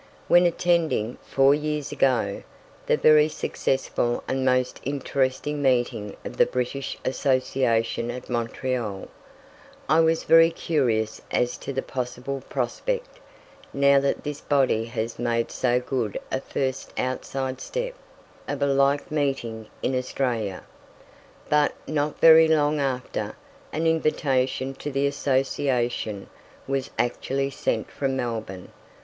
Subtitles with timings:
[0.27, 2.41] When attending, four years ago,
[2.87, 9.09] the very successful and most interesting meeting of the British Association at Montreal,
[9.87, 13.19] I was very curious as to the possible prospect,
[13.73, 17.93] now that this body had made so good a first outside step,
[18.47, 20.63] of a like meeting in Australia.
[21.47, 23.35] But, not very long after,
[23.71, 26.27] an invitation to the Association
[26.67, 28.69] was actually sent from Melbourne.